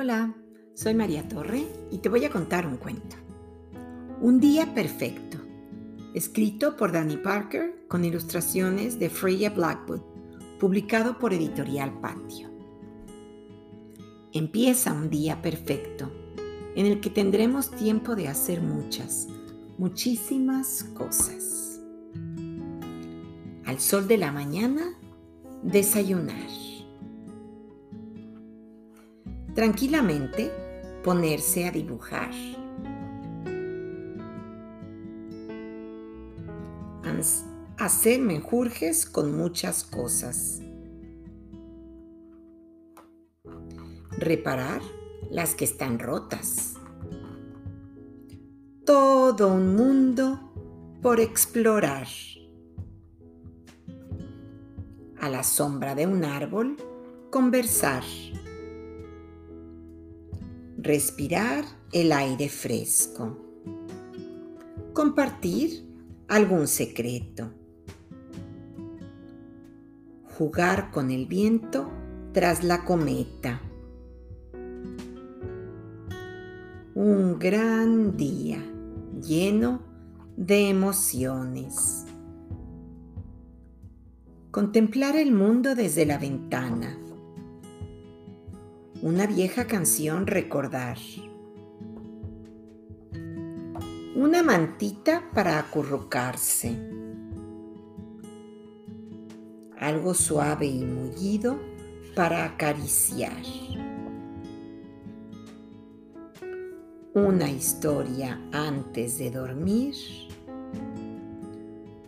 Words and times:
Hola, 0.00 0.32
soy 0.74 0.94
María 0.94 1.26
Torre 1.26 1.66
y 1.90 1.98
te 1.98 2.08
voy 2.08 2.24
a 2.24 2.30
contar 2.30 2.68
un 2.68 2.76
cuento. 2.76 3.16
Un 4.20 4.38
día 4.38 4.72
perfecto, 4.72 5.38
escrito 6.14 6.76
por 6.76 6.92
Danny 6.92 7.16
Parker 7.16 7.84
con 7.88 8.04
ilustraciones 8.04 9.00
de 9.00 9.10
Freya 9.10 9.50
Blackwood, 9.50 10.02
publicado 10.60 11.18
por 11.18 11.34
Editorial 11.34 11.98
Patio. 11.98 12.48
Empieza 14.32 14.92
un 14.92 15.10
día 15.10 15.42
perfecto 15.42 16.12
en 16.76 16.86
el 16.86 17.00
que 17.00 17.10
tendremos 17.10 17.72
tiempo 17.72 18.14
de 18.14 18.28
hacer 18.28 18.62
muchas, 18.62 19.26
muchísimas 19.78 20.84
cosas. 20.94 21.80
Al 23.64 23.80
sol 23.80 24.06
de 24.06 24.18
la 24.18 24.30
mañana, 24.30 24.96
desayunar 25.64 26.67
tranquilamente 29.58 30.52
ponerse 31.02 31.66
a 31.66 31.72
dibujar. 31.72 32.30
Hacer 37.76 38.20
menjurjes 38.20 39.04
con 39.04 39.36
muchas 39.36 39.82
cosas. 39.82 40.60
Reparar 44.12 44.80
las 45.28 45.56
que 45.56 45.64
están 45.64 45.98
rotas. 45.98 46.74
Todo 48.86 49.52
un 49.52 49.74
mundo 49.74 50.52
por 51.02 51.18
explorar. 51.18 52.06
A 55.20 55.28
la 55.28 55.42
sombra 55.42 55.96
de 55.96 56.06
un 56.06 56.24
árbol, 56.24 56.76
conversar 57.32 58.04
respirar 60.80 61.64
el 61.92 62.12
aire 62.12 62.48
fresco, 62.48 63.36
compartir 64.92 65.84
algún 66.28 66.68
secreto, 66.68 67.50
jugar 70.36 70.92
con 70.92 71.10
el 71.10 71.26
viento 71.26 71.90
tras 72.32 72.62
la 72.62 72.84
cometa. 72.84 73.60
Un 76.94 77.40
gran 77.40 78.16
día 78.16 78.62
lleno 79.20 79.82
de 80.36 80.68
emociones. 80.68 82.04
Contemplar 84.52 85.16
el 85.16 85.32
mundo 85.32 85.74
desde 85.74 86.06
la 86.06 86.18
ventana 86.18 86.97
una 89.08 89.26
vieja 89.26 89.66
canción 89.66 90.26
recordar. 90.26 90.98
Una 94.14 94.42
mantita 94.42 95.24
para 95.32 95.58
acurrucarse. 95.58 96.76
Algo 99.78 100.12
suave 100.12 100.66
y 100.66 100.84
mullido 100.84 101.58
para 102.14 102.44
acariciar. 102.44 103.42
Una 107.14 107.50
historia 107.50 108.38
antes 108.52 109.16
de 109.16 109.30
dormir. 109.30 109.94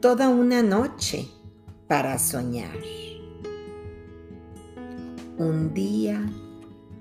Toda 0.00 0.28
una 0.28 0.62
noche 0.62 1.26
para 1.88 2.20
soñar. 2.20 2.78
Un 5.36 5.74
día 5.74 6.24